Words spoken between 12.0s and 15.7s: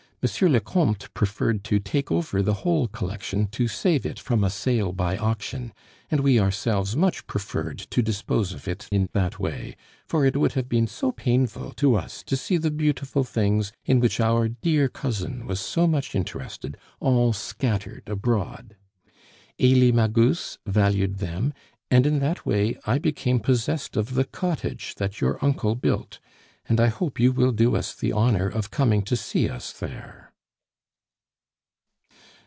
to see the beautiful things, in which our dear cousin was